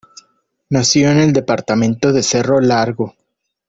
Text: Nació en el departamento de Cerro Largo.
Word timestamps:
Nació 0.71 1.11
en 1.11 1.19
el 1.19 1.31
departamento 1.31 2.11
de 2.11 2.23
Cerro 2.23 2.59
Largo. 2.59 3.13